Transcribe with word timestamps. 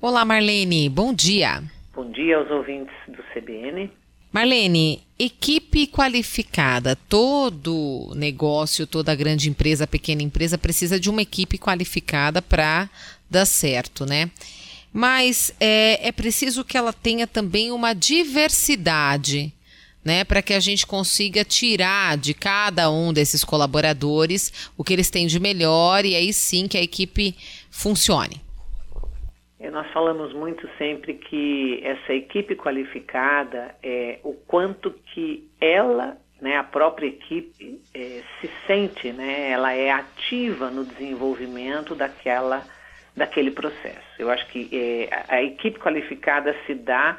Olá, 0.00 0.24
Marlene, 0.24 0.88
bom 0.88 1.12
dia. 1.12 1.60
Bom 1.92 2.08
dia 2.12 2.36
aos 2.36 2.48
ouvintes 2.52 2.94
do 3.08 3.20
CBN. 3.34 3.90
Marlene, 4.30 5.02
equipe 5.18 5.88
qualificada. 5.88 6.94
Todo 6.94 8.12
negócio, 8.14 8.86
toda 8.86 9.12
grande 9.16 9.50
empresa, 9.50 9.88
pequena 9.88 10.22
empresa 10.22 10.56
precisa 10.56 11.00
de 11.00 11.10
uma 11.10 11.20
equipe 11.20 11.58
qualificada 11.58 12.40
para 12.40 12.88
dar 13.28 13.44
certo, 13.44 14.06
né? 14.06 14.30
Mas 14.92 15.52
é, 15.58 16.06
é 16.06 16.12
preciso 16.12 16.64
que 16.64 16.76
ela 16.76 16.92
tenha 16.92 17.26
também 17.26 17.72
uma 17.72 17.92
diversidade, 17.92 19.52
né? 20.04 20.22
Para 20.22 20.42
que 20.42 20.54
a 20.54 20.60
gente 20.60 20.86
consiga 20.86 21.44
tirar 21.44 22.16
de 22.16 22.34
cada 22.34 22.88
um 22.88 23.12
desses 23.12 23.42
colaboradores 23.42 24.52
o 24.76 24.84
que 24.84 24.92
eles 24.92 25.10
têm 25.10 25.26
de 25.26 25.40
melhor 25.40 26.04
e 26.04 26.14
aí 26.14 26.32
sim 26.32 26.68
que 26.68 26.78
a 26.78 26.82
equipe 26.82 27.34
funcione. 27.68 28.46
Nós 29.60 29.90
falamos 29.90 30.32
muito 30.32 30.68
sempre 30.78 31.14
que 31.14 31.80
essa 31.84 32.12
equipe 32.12 32.54
qualificada 32.54 33.74
é 33.82 34.20
o 34.22 34.32
quanto 34.32 34.90
que 34.90 35.50
ela, 35.60 36.16
né, 36.40 36.56
a 36.56 36.62
própria 36.62 37.08
equipe, 37.08 37.80
é, 37.92 38.22
se 38.40 38.48
sente, 38.68 39.12
né, 39.12 39.50
ela 39.50 39.72
é 39.72 39.90
ativa 39.90 40.70
no 40.70 40.84
desenvolvimento 40.84 41.96
daquela, 41.96 42.64
daquele 43.16 43.50
processo. 43.50 44.06
Eu 44.16 44.30
acho 44.30 44.46
que 44.46 44.68
é, 44.72 45.24
a 45.28 45.42
equipe 45.42 45.80
qualificada 45.80 46.54
se 46.64 46.74
dá 46.74 47.18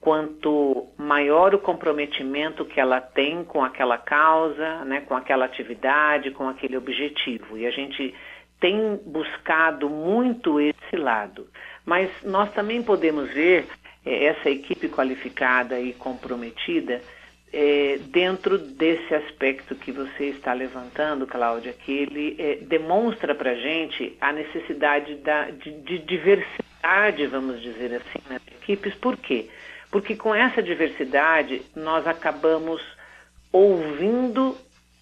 quanto 0.00 0.88
maior 0.96 1.54
o 1.54 1.58
comprometimento 1.58 2.64
que 2.64 2.80
ela 2.80 3.00
tem 3.00 3.44
com 3.44 3.64
aquela 3.64 3.96
causa, 3.96 4.84
né, 4.84 5.02
com 5.02 5.14
aquela 5.14 5.44
atividade, 5.44 6.32
com 6.32 6.48
aquele 6.48 6.76
objetivo. 6.76 7.56
E 7.56 7.64
a 7.64 7.70
gente 7.70 8.12
tem 8.60 9.00
buscado 9.04 9.88
muito 9.88 10.60
esse 10.60 10.75
lado. 10.94 11.48
Mas 11.84 12.10
nós 12.22 12.52
também 12.52 12.82
podemos 12.82 13.32
ver 13.32 13.66
é, 14.04 14.26
essa 14.26 14.50
equipe 14.50 14.88
qualificada 14.88 15.80
e 15.80 15.92
comprometida 15.94 17.00
é, 17.52 17.98
dentro 18.08 18.58
desse 18.58 19.14
aspecto 19.14 19.74
que 19.74 19.90
você 19.90 20.26
está 20.26 20.52
levantando, 20.52 21.26
Cláudia, 21.26 21.72
que 21.72 21.90
ele 21.90 22.36
é, 22.38 22.56
demonstra 22.56 23.34
para 23.34 23.52
a 23.52 23.54
gente 23.54 24.16
a 24.20 24.32
necessidade 24.32 25.14
da, 25.16 25.50
de, 25.50 25.72
de, 25.80 25.98
diversidade, 26.00 27.26
vamos 27.26 27.62
dizer 27.62 27.94
assim, 27.94 28.18
nas 28.28 28.42
equipes. 28.48 28.94
Por 28.94 29.16
quê? 29.16 29.48
Porque 29.90 30.14
com 30.14 30.34
essa 30.34 30.62
diversidade 30.62 31.62
nós 31.74 32.06
acabamos 32.06 32.82
ouvindo 33.50 34.56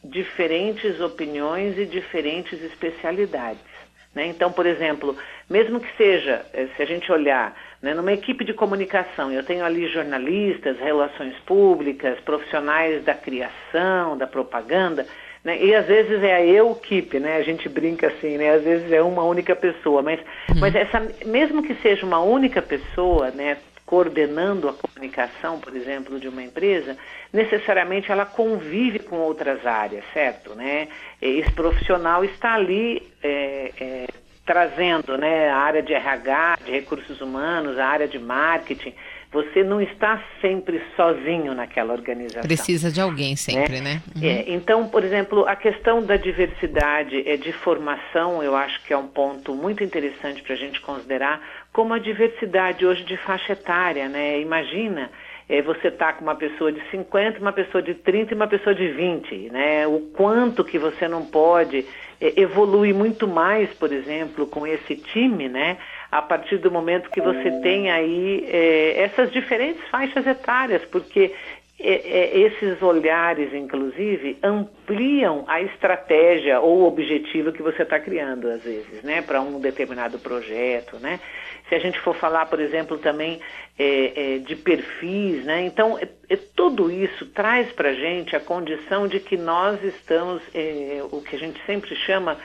diferentes 0.05 1.01
opiniões 1.01 1.77
e 1.79 1.87
diferentes 1.87 2.63
especialidades. 2.63 3.75
Né? 4.15 4.27
Então, 4.29 4.53
por 4.53 4.65
exemplo, 4.65 5.17
mesmo 5.51 5.81
que 5.81 5.97
seja, 5.97 6.45
eh, 6.53 6.69
se 6.77 6.83
a 6.83 6.87
gente 6.87 7.11
olhar 7.11 7.55
né, 7.83 7.93
numa 7.95 8.13
equipe 8.13 8.45
de 8.45 8.55
comunicação, 8.55 9.33
eu 9.33 9.43
tenho 9.43 9.65
ali 9.65 9.89
jornalistas, 9.89 10.79
relações 10.79 11.35
públicas, 11.45 12.19
profissionais 12.21 13.05
da 13.05 13.15
criação, 13.15 14.17
da 14.17 14.27
propaganda, 14.27 15.07
né, 15.43 15.63
e 15.63 15.75
às 15.75 15.87
vezes 15.87 16.23
é 16.23 16.35
a 16.35 16.47
eu 16.47 16.73
equipe, 16.73 17.21
né? 17.21 17.37
A 17.37 17.43
gente 17.43 17.69
brinca 17.69 18.07
assim, 18.07 18.39
né? 18.39 18.55
Às 18.55 18.63
vezes 18.63 18.91
é 18.91 19.03
uma 19.03 19.23
única 19.25 19.55
pessoa, 19.55 20.01
mas, 20.01 20.19
uhum. 20.49 20.61
mas 20.61 20.75
essa, 20.75 21.07
mesmo 21.27 21.63
que 21.63 21.75
seja 21.83 22.07
uma 22.07 22.19
única 22.19 22.63
pessoa, 22.63 23.31
né? 23.31 23.59
Coordenando 23.95 24.69
a 24.69 24.73
comunicação, 24.73 25.61
por 25.61 25.77
exemplo, 25.77 26.19
de 26.19 26.27
uma 26.27 26.43
empresa, 26.43 26.97
necessariamente 27.33 28.11
ela 28.11 28.27
convive 28.27 28.99
com 28.99 29.19
outras 29.19 29.65
áreas, 29.65 30.05
certo? 30.13 30.53
Né? 30.53 30.89
Esse 31.23 31.53
profissional 31.53 32.25
está 32.25 32.55
ali 32.55 33.09
é, 33.23 33.71
é, 33.81 34.07
trazendo 34.45 35.17
né, 35.17 35.49
a 35.49 35.59
área 35.59 35.81
de 35.81 35.95
RH, 35.95 36.59
de 36.65 36.73
recursos 36.73 37.21
humanos, 37.21 37.79
a 37.79 37.87
área 37.87 38.09
de 38.09 38.19
marketing. 38.19 38.93
Você 39.33 39.63
não 39.63 39.81
está 39.81 40.21
sempre 40.41 40.83
sozinho 40.97 41.55
naquela 41.55 41.93
organização. 41.93 42.43
Precisa 42.43 42.91
de 42.91 43.01
alguém 43.01 43.37
sempre, 43.37 43.81
né? 43.81 43.95
né? 43.95 44.03
Uhum. 44.17 44.23
É, 44.25 44.45
então, 44.49 44.89
por 44.89 45.05
exemplo, 45.05 45.47
a 45.47 45.55
questão 45.55 46.03
da 46.03 46.17
diversidade 46.17 47.29
é, 47.29 47.37
de 47.37 47.53
formação, 47.53 48.43
eu 48.43 48.57
acho 48.57 48.83
que 48.85 48.93
é 48.93 48.97
um 48.97 49.07
ponto 49.07 49.55
muito 49.55 49.85
interessante 49.85 50.43
para 50.43 50.55
a 50.55 50.59
gente 50.59 50.81
considerar, 50.81 51.41
como 51.75 51.93
a 51.93 51.99
diversidade 51.99 52.87
hoje 52.87 53.03
de 53.03 53.17
faixa 53.17 53.53
etária, 53.53 54.09
né? 54.09 54.39
Imagina 54.41 55.11
é, 55.49 55.61
você 55.61 55.91
tá 55.91 56.13
com 56.13 56.23
uma 56.23 56.37
pessoa 56.37 56.71
de 56.71 56.81
50, 56.89 57.41
uma 57.41 57.53
pessoa 57.53 57.83
de 57.83 57.95
30 57.95 58.33
e 58.33 58.37
uma 58.37 58.47
pessoa 58.47 58.73
de 58.73 58.87
20, 58.87 59.51
né? 59.51 59.85
O 59.85 59.99
quanto 60.17 60.63
que 60.65 60.79
você 60.79 61.09
não 61.09 61.27
pode 61.27 61.85
é, 62.21 62.41
evoluir 62.41 62.95
muito 62.95 63.27
mais, 63.27 63.69
por 63.75 63.93
exemplo, 63.93 64.47
com 64.47 64.65
esse 64.65 64.95
time, 64.95 65.49
né? 65.49 65.77
A 66.13 66.23
partir 66.23 66.59
do 66.59 66.71
momento 66.71 67.11
que 67.11 67.21
você 67.21 67.51
tem 67.61 67.91
aí 67.91 68.47
é, 68.49 69.03
essas 69.03 69.33
diferentes 69.33 69.83
faixas 69.91 70.25
etárias, 70.29 70.83
porque 70.85 71.33
é, 71.87 71.97
é, 71.97 72.39
esses 72.39 72.81
olhares, 72.81 73.53
inclusive, 73.53 74.39
ampliam 74.43 75.45
a 75.47 75.61
estratégia 75.61 76.59
ou 76.59 76.79
o 76.79 76.87
objetivo 76.87 77.53
que 77.53 77.61
você 77.61 77.83
está 77.83 78.01
criando, 78.01 78.49
às 78.49 78.63
vezes, 78.63 79.03
né, 79.03 79.21
para 79.21 79.43
um 79.43 79.61
determinado 79.61 80.19
projeto, 80.19 80.97
né. 80.97 81.21
Se 81.69 81.75
a 81.75 81.79
gente 81.79 82.01
for 82.01 82.17
falar, 82.17 82.47
por 82.47 82.59
exemplo, 82.59 82.97
também 82.97 83.39
é, 83.79 84.37
é 84.37 84.39
de 84.39 84.57
perfis, 84.57 85.45
né, 85.45 85.61
então 85.61 85.99
é, 85.99 86.37
tudo 86.57 86.91
isso 86.91 87.27
traz 87.27 87.71
para 87.73 87.91
a 87.91 87.95
gente 87.95 88.35
a 88.35 88.41
condição 88.41 89.07
de 89.07 89.21
que 89.21 89.37
nós 89.37 89.83
estamos, 89.85 90.43
o 91.13 91.21
que 91.21 91.37
a 91.37 91.39
gente 91.39 91.61
sempre 91.67 91.95
chama 91.97 92.39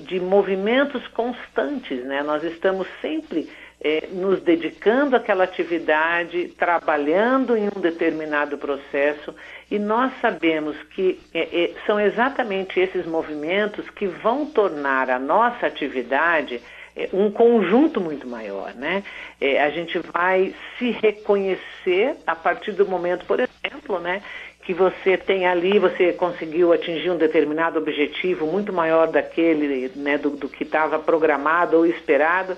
de 0.00 0.20
movimentos 0.20 1.06
constantes, 1.08 2.04
né, 2.04 2.22
nós 2.22 2.44
estamos 2.44 2.86
sempre 3.00 3.48
é, 3.80 4.08
nos 4.10 4.40
dedicando 4.40 5.16
àquela 5.16 5.44
atividade, 5.44 6.48
trabalhando 6.58 7.56
em 7.56 7.68
um 7.68 7.80
determinado 7.80 8.56
processo, 8.56 9.34
e 9.70 9.78
nós 9.78 10.12
sabemos 10.20 10.76
que 10.94 11.20
é, 11.34 11.64
é, 11.64 11.74
são 11.86 12.00
exatamente 12.00 12.80
esses 12.80 13.06
movimentos 13.06 13.88
que 13.90 14.06
vão 14.06 14.46
tornar 14.46 15.10
a 15.10 15.18
nossa 15.18 15.66
atividade 15.66 16.60
é, 16.96 17.10
um 17.12 17.30
conjunto 17.30 18.00
muito 18.00 18.26
maior, 18.26 18.74
né? 18.74 19.04
É, 19.38 19.62
a 19.62 19.68
gente 19.68 19.98
vai 19.98 20.54
se 20.78 20.92
reconhecer 20.92 22.16
a 22.26 22.34
partir 22.34 22.72
do 22.72 22.86
momento, 22.86 23.26
por 23.26 23.38
exemplo, 23.38 23.98
né, 24.00 24.22
que 24.62 24.72
você 24.72 25.18
tem 25.18 25.46
ali, 25.46 25.78
você 25.78 26.14
conseguiu 26.14 26.72
atingir 26.72 27.10
um 27.10 27.18
determinado 27.18 27.78
objetivo 27.78 28.46
muito 28.46 28.72
maior 28.72 29.08
daquele, 29.08 29.92
né, 29.94 30.16
do, 30.16 30.30
do 30.30 30.48
que 30.48 30.64
estava 30.64 30.98
programado 30.98 31.76
ou 31.76 31.86
esperado 31.86 32.56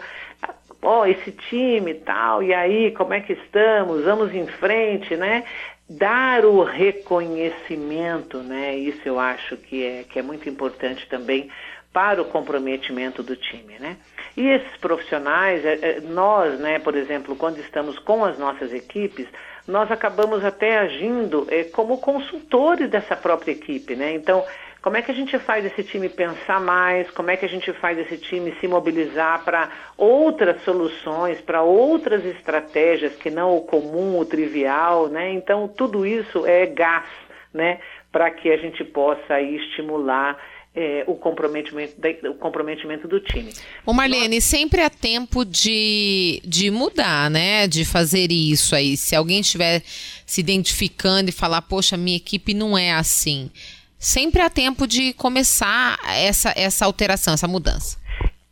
ó, 0.82 1.06
esse 1.06 1.32
time 1.32 1.92
e 1.92 1.94
tal, 1.94 2.42
e 2.42 2.54
aí, 2.54 2.90
como 2.92 3.14
é 3.14 3.20
que 3.20 3.32
estamos? 3.32 4.04
Vamos 4.04 4.34
em 4.34 4.46
frente, 4.46 5.16
né? 5.16 5.44
Dar 5.88 6.44
o 6.44 6.62
reconhecimento, 6.62 8.38
né? 8.38 8.76
Isso 8.76 9.00
eu 9.04 9.18
acho 9.18 9.56
que 9.56 9.84
é, 9.84 10.04
que 10.04 10.18
é 10.18 10.22
muito 10.22 10.48
importante 10.48 11.08
também 11.08 11.50
para 11.92 12.20
o 12.20 12.26
comprometimento 12.26 13.22
do 13.22 13.34
time, 13.34 13.78
né? 13.78 13.96
E 14.36 14.46
esses 14.46 14.76
profissionais, 14.76 15.64
é, 15.64 15.78
é, 15.82 16.00
nós, 16.00 16.58
né, 16.60 16.78
por 16.78 16.94
exemplo, 16.94 17.34
quando 17.34 17.58
estamos 17.58 17.98
com 17.98 18.24
as 18.24 18.38
nossas 18.38 18.72
equipes, 18.72 19.26
nós 19.68 19.92
acabamos 19.92 20.42
até 20.42 20.78
agindo 20.78 21.46
é, 21.50 21.62
como 21.64 21.98
consultores 21.98 22.88
dessa 22.88 23.14
própria 23.14 23.52
equipe, 23.52 23.94
né? 23.94 24.14
Então, 24.14 24.42
como 24.80 24.96
é 24.96 25.02
que 25.02 25.10
a 25.10 25.14
gente 25.14 25.38
faz 25.40 25.66
esse 25.66 25.84
time 25.84 26.08
pensar 26.08 26.58
mais? 26.58 27.10
Como 27.10 27.30
é 27.30 27.36
que 27.36 27.44
a 27.44 27.48
gente 27.48 27.70
faz 27.74 27.98
esse 27.98 28.16
time 28.16 28.56
se 28.60 28.66
mobilizar 28.66 29.44
para 29.44 29.68
outras 29.94 30.62
soluções, 30.62 31.38
para 31.42 31.60
outras 31.60 32.24
estratégias 32.24 33.14
que 33.16 33.28
não 33.28 33.58
o 33.58 33.60
comum, 33.60 34.18
o 34.18 34.24
trivial, 34.24 35.08
né? 35.08 35.30
Então, 35.32 35.68
tudo 35.68 36.06
isso 36.06 36.46
é 36.46 36.64
gás, 36.64 37.04
né? 37.52 37.78
Para 38.10 38.30
que 38.30 38.50
a 38.50 38.56
gente 38.56 38.82
possa 38.82 39.34
aí 39.34 39.56
estimular 39.56 40.38
é, 40.78 41.04
o, 41.08 41.16
comprometimento 41.16 41.96
o 42.30 42.34
comprometimento 42.34 43.08
do 43.08 43.18
time. 43.18 43.52
Ô 43.84 43.92
Marlene, 43.92 44.40
sempre 44.40 44.80
há 44.80 44.88
tempo 44.88 45.44
de, 45.44 46.40
de 46.44 46.70
mudar, 46.70 47.28
né? 47.28 47.66
De 47.66 47.84
fazer 47.84 48.30
isso 48.30 48.76
aí. 48.76 48.96
Se 48.96 49.16
alguém 49.16 49.40
estiver 49.40 49.82
se 50.24 50.40
identificando 50.40 51.30
e 51.30 51.32
falar, 51.32 51.62
poxa, 51.62 51.96
minha 51.96 52.16
equipe 52.16 52.54
não 52.54 52.78
é 52.78 52.92
assim 52.92 53.50
sempre 53.98 54.40
há 54.40 54.48
tempo 54.48 54.86
de 54.86 55.12
começar 55.12 55.98
essa, 56.06 56.54
essa 56.56 56.84
alteração, 56.84 57.34
essa 57.34 57.48
mudança. 57.48 57.98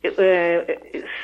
É, 0.03 0.79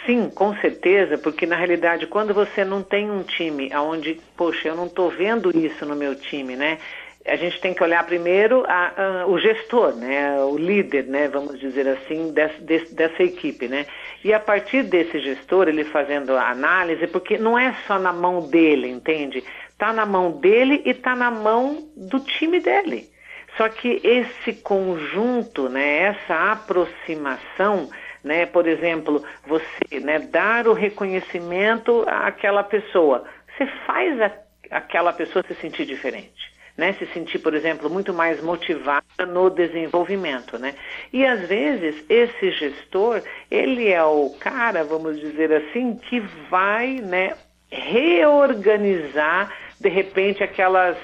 sim, 0.06 0.30
com 0.30 0.56
certeza, 0.58 1.18
porque 1.18 1.46
na 1.46 1.56
realidade 1.56 2.08
quando 2.08 2.34
você 2.34 2.66
não 2.66 2.82
tem 2.82 3.10
um 3.12 3.24
time 3.24 3.70
onde, 3.76 4.20
poxa, 4.36 4.70
eu 4.70 4.76
não 4.76 4.88
estou 4.88 5.10
vendo 5.10 5.52
isso 5.58 5.86
no 5.86 5.96
meu 5.96 6.16
time, 6.16 6.56
né? 6.56 6.80
A 7.26 7.38
gente 7.38 7.60
tem 7.62 7.74
que 7.74 7.82
olhar 7.82 8.06
primeiro 8.06 8.66
a, 8.68 9.22
a, 9.22 9.28
o 9.28 9.40
gestor, 9.40 9.96
né? 9.96 10.38
O 10.44 10.58
líder, 10.58 11.06
né? 11.06 11.30
Vamos 11.30 11.58
dizer 11.58 11.88
assim, 11.88 12.34
dessa 12.34 13.24
equipe, 13.24 13.68
né? 13.68 13.86
E 14.24 14.34
a 14.34 14.40
partir 14.40 14.84
desse 14.84 15.20
gestor, 15.20 15.70
ele 15.70 15.86
fazendo 15.86 16.36
a 16.36 16.50
análise, 16.50 17.08
porque 17.08 17.38
não 17.38 17.58
é 17.58 17.74
só 17.88 17.98
na 17.98 18.12
mão 18.12 18.50
dele, 18.50 18.90
entende? 18.90 19.44
Está 19.70 19.94
na 19.94 20.06
mão 20.06 20.32
dele 20.32 20.82
e 20.86 20.90
está 20.90 21.16
na 21.16 21.32
mão 21.32 21.88
do 21.96 22.20
time 22.20 22.60
dele. 22.60 23.10
Só 23.56 23.70
que 23.70 24.02
esse 24.04 24.54
conjunto, 24.62 25.70
né, 25.70 26.00
essa 26.00 26.52
aproximação 26.52 27.90
né? 28.24 28.46
Por 28.46 28.66
exemplo, 28.68 29.22
você 29.46 30.00
né, 30.00 30.18
dar 30.18 30.66
o 30.66 30.74
reconhecimento 30.74 32.06
àquela 32.08 32.64
pessoa. 32.64 33.26
Você 33.50 33.66
faz 33.86 34.22
a, 34.22 34.32
aquela 34.72 35.12
pessoa 35.12 35.44
se 35.46 35.54
sentir 35.56 35.86
diferente 35.86 36.53
né? 36.78 36.94
Se 36.94 37.06
sentir, 37.08 37.40
por 37.40 37.54
exemplo, 37.54 37.90
muito 37.90 38.14
mais 38.14 38.42
motivada 38.42 39.26
no 39.28 39.50
desenvolvimento, 39.50 40.58
né? 40.58 40.74
E 41.12 41.26
às 41.26 41.48
vezes 41.48 42.04
esse 42.10 42.52
gestor, 42.52 43.22
ele 43.50 43.90
é 43.90 44.04
o 44.04 44.30
cara, 44.40 44.84
vamos 44.84 45.20
dizer 45.20 45.52
assim, 45.54 45.96
que 45.96 46.20
vai, 46.50 46.96
né, 46.96 47.34
reorganizar 47.70 49.52
de 49.80 49.90
repente 49.90 50.44
aquelas 50.44 50.98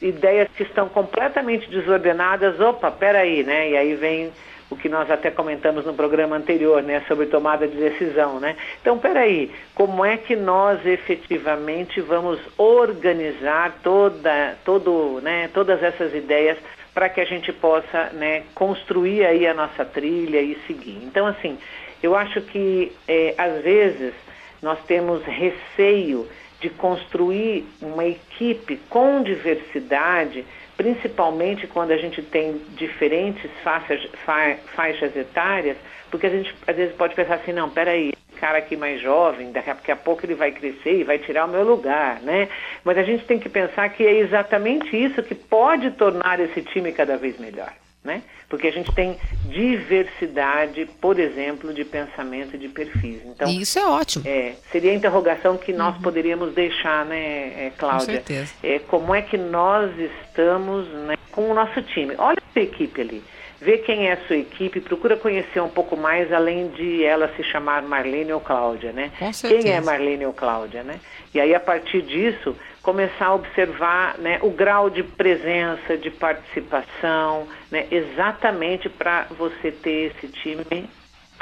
ideias 0.00 0.48
que 0.56 0.62
estão 0.62 0.88
completamente 0.88 1.68
desordenadas. 1.70 2.60
Opa, 2.60 2.90
peraí, 2.90 3.42
né? 3.42 3.70
E 3.70 3.76
aí 3.76 3.94
vem 3.94 4.32
o 4.70 4.76
que 4.76 4.88
nós 4.88 5.10
até 5.10 5.30
comentamos 5.30 5.86
no 5.86 5.94
programa 5.94 6.36
anterior, 6.36 6.82
né, 6.82 7.02
sobre 7.08 7.26
tomada 7.26 7.66
de 7.66 7.76
decisão, 7.76 8.38
né? 8.38 8.56
Então, 8.80 8.98
peraí, 8.98 9.50
como 9.74 10.04
é 10.04 10.16
que 10.16 10.36
nós 10.36 10.84
efetivamente 10.84 12.00
vamos 12.00 12.38
organizar 12.56 13.78
toda, 13.82 14.56
todo, 14.64 15.20
né, 15.22 15.48
todas 15.54 15.82
essas 15.82 16.14
ideias 16.14 16.58
para 16.92 17.08
que 17.08 17.20
a 17.20 17.24
gente 17.24 17.52
possa, 17.52 18.10
né, 18.12 18.42
construir 18.54 19.24
aí 19.24 19.46
a 19.46 19.54
nossa 19.54 19.84
trilha 19.84 20.40
e 20.40 20.58
seguir? 20.66 20.98
Então, 21.02 21.26
assim, 21.26 21.58
eu 22.02 22.14
acho 22.14 22.40
que 22.42 22.92
é, 23.06 23.34
às 23.38 23.62
vezes 23.62 24.12
nós 24.60 24.78
temos 24.86 25.22
receio 25.24 26.28
de 26.60 26.68
construir 26.68 27.64
uma 27.80 28.04
equipe 28.04 28.76
com 28.88 29.22
diversidade 29.22 30.44
principalmente 30.78 31.66
quando 31.66 31.90
a 31.90 31.96
gente 31.96 32.22
tem 32.22 32.56
diferentes 32.76 33.50
faixas, 33.64 34.00
fa, 34.24 34.56
faixas 34.76 35.14
etárias, 35.16 35.76
porque 36.08 36.26
a 36.26 36.30
gente 36.30 36.54
às 36.66 36.76
vezes 36.76 36.94
pode 36.94 37.16
pensar 37.16 37.34
assim, 37.34 37.52
não, 37.52 37.68
peraí, 37.68 38.12
cara 38.40 38.58
aqui 38.58 38.76
mais 38.76 39.02
jovem, 39.02 39.50
daqui 39.50 39.90
a 39.90 39.96
pouco 39.96 40.24
ele 40.24 40.36
vai 40.36 40.52
crescer 40.52 41.00
e 41.00 41.04
vai 41.04 41.18
tirar 41.18 41.46
o 41.46 41.48
meu 41.48 41.64
lugar, 41.64 42.20
né? 42.20 42.48
Mas 42.84 42.96
a 42.96 43.02
gente 43.02 43.24
tem 43.24 43.40
que 43.40 43.48
pensar 43.48 43.88
que 43.88 44.06
é 44.06 44.20
exatamente 44.20 44.96
isso 44.96 45.20
que 45.20 45.34
pode 45.34 45.90
tornar 45.90 46.38
esse 46.38 46.62
time 46.62 46.92
cada 46.92 47.16
vez 47.16 47.36
melhor 47.40 47.72
né? 48.02 48.22
Porque 48.48 48.66
a 48.68 48.72
gente 48.72 48.92
tem 48.94 49.18
diversidade, 49.44 50.88
por 51.00 51.18
exemplo, 51.18 51.72
de 51.74 51.84
pensamento 51.84 52.56
e 52.56 52.58
de 52.58 52.68
perfis. 52.68 53.20
Então, 53.24 53.48
isso 53.48 53.78
é 53.78 53.86
ótimo. 53.86 54.26
É, 54.26 54.54
seria 54.70 54.92
a 54.92 54.94
interrogação 54.94 55.56
que 55.56 55.72
nós 55.72 55.94
uhum. 55.96 56.02
poderíamos 56.02 56.54
deixar, 56.54 57.04
né, 57.04 57.66
é, 57.66 57.72
Cláudia? 57.76 58.06
Com 58.06 58.12
certeza. 58.12 58.52
É, 58.62 58.78
como 58.78 59.14
é 59.14 59.22
que 59.22 59.36
nós 59.36 59.90
estamos 59.98 60.88
né, 60.88 61.16
com 61.32 61.50
o 61.50 61.54
nosso 61.54 61.82
time? 61.82 62.14
Olha 62.16 62.38
a 62.38 62.52
sua 62.52 62.62
equipe 62.62 63.00
ali. 63.00 63.22
Vê 63.60 63.78
quem 63.78 64.06
é 64.06 64.12
a 64.12 64.26
sua 64.28 64.36
equipe, 64.36 64.80
procura 64.80 65.16
conhecer 65.16 65.60
um 65.60 65.68
pouco 65.68 65.96
mais, 65.96 66.32
além 66.32 66.68
de 66.68 67.02
ela 67.02 67.28
se 67.36 67.42
chamar 67.42 67.82
Marlene 67.82 68.32
ou 68.32 68.40
Cláudia, 68.40 68.92
né? 68.92 69.10
Com 69.18 69.32
certeza. 69.32 69.62
Quem 69.62 69.72
é 69.72 69.80
Marlene 69.80 70.24
ou 70.24 70.32
Cláudia, 70.32 70.84
né? 70.84 71.00
E 71.34 71.40
aí, 71.40 71.52
a 71.52 71.58
partir 71.58 72.02
disso, 72.02 72.54
começar 72.82 73.26
a 73.26 73.34
observar 73.34 74.18
né, 74.18 74.38
o 74.42 74.50
grau 74.50 74.88
de 74.88 75.02
presença, 75.02 75.96
de 75.96 76.10
participação, 76.10 77.48
né, 77.70 77.86
exatamente 77.90 78.88
para 78.88 79.26
você 79.30 79.70
ter 79.70 80.12
esse 80.12 80.28
time 80.28 80.88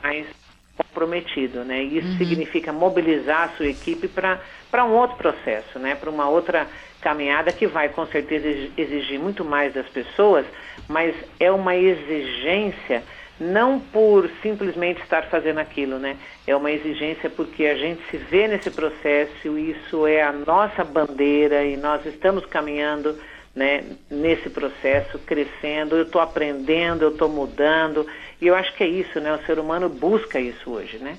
mais 0.02 0.26
comprometido, 0.76 1.64
né? 1.64 1.82
Isso 1.82 2.08
uhum. 2.08 2.18
significa 2.18 2.72
mobilizar 2.72 3.44
a 3.44 3.48
sua 3.56 3.66
equipe 3.66 4.08
para 4.08 4.84
um 4.84 4.92
outro 4.92 5.16
processo, 5.16 5.78
né? 5.78 5.94
Para 5.94 6.10
uma 6.10 6.28
outra 6.28 6.66
caminhada 7.00 7.52
que 7.52 7.66
vai 7.66 7.88
com 7.88 8.06
certeza 8.06 8.70
exigir 8.76 9.18
muito 9.18 9.44
mais 9.44 9.72
das 9.72 9.88
pessoas, 9.88 10.44
mas 10.88 11.14
é 11.38 11.50
uma 11.50 11.76
exigência 11.76 13.02
não 13.38 13.78
por 13.78 14.30
simplesmente 14.42 15.02
estar 15.02 15.24
fazendo 15.26 15.58
aquilo, 15.58 15.98
né? 15.98 16.16
É 16.46 16.56
uma 16.56 16.70
exigência 16.70 17.28
porque 17.28 17.66
a 17.66 17.76
gente 17.76 18.00
se 18.10 18.16
vê 18.16 18.48
nesse 18.48 18.70
processo, 18.70 19.58
isso 19.58 20.06
é 20.06 20.22
a 20.22 20.32
nossa 20.32 20.82
bandeira 20.82 21.62
e 21.64 21.76
nós 21.76 22.04
estamos 22.06 22.46
caminhando, 22.46 23.18
né, 23.54 23.84
nesse 24.10 24.50
processo, 24.50 25.18
crescendo, 25.20 25.96
eu 25.96 26.02
estou 26.02 26.20
aprendendo, 26.20 27.02
eu 27.02 27.10
estou 27.10 27.28
mudando, 27.28 28.06
e 28.40 28.46
eu 28.46 28.54
acho 28.54 28.74
que 28.74 28.84
é 28.84 28.88
isso, 28.88 29.20
né? 29.20 29.32
O 29.34 29.46
ser 29.46 29.58
humano 29.58 29.88
busca 29.88 30.40
isso 30.40 30.70
hoje, 30.70 30.98
né? 30.98 31.16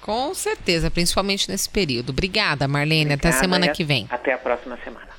Com 0.00 0.34
certeza, 0.34 0.90
principalmente 0.90 1.50
nesse 1.50 1.68
período. 1.68 2.10
Obrigada, 2.10 2.68
Marlene. 2.68 3.14
Obrigada, 3.14 3.28
até 3.28 3.32
semana 3.32 3.68
que 3.68 3.82
vem. 3.82 4.06
Até 4.10 4.34
a 4.34 4.38
próxima 4.38 4.78
semana. 4.84 5.14